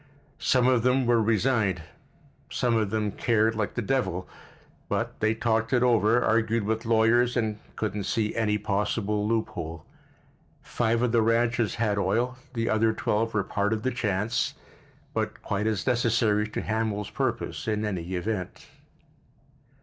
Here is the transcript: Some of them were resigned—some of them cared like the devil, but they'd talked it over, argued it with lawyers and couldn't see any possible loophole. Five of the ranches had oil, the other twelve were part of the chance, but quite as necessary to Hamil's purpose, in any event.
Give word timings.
Some 0.39 0.67
of 0.67 0.81
them 0.81 1.05
were 1.05 1.21
resigned—some 1.21 2.75
of 2.75 2.89
them 2.89 3.11
cared 3.11 3.53
like 3.53 3.75
the 3.75 3.83
devil, 3.83 4.27
but 4.89 5.19
they'd 5.19 5.39
talked 5.39 5.73
it 5.73 5.83
over, 5.83 6.25
argued 6.25 6.63
it 6.63 6.65
with 6.65 6.85
lawyers 6.87 7.37
and 7.37 7.59
couldn't 7.75 8.05
see 8.05 8.35
any 8.35 8.57
possible 8.57 9.27
loophole. 9.27 9.85
Five 10.63 11.03
of 11.03 11.11
the 11.11 11.21
ranches 11.21 11.75
had 11.75 11.99
oil, 11.99 12.35
the 12.55 12.67
other 12.67 12.93
twelve 12.93 13.35
were 13.35 13.43
part 13.43 13.73
of 13.73 13.83
the 13.83 13.91
chance, 13.91 14.55
but 15.13 15.39
quite 15.43 15.67
as 15.67 15.85
necessary 15.85 16.47
to 16.49 16.61
Hamil's 16.63 17.11
purpose, 17.11 17.67
in 17.67 17.85
any 17.85 18.15
event. 18.15 18.65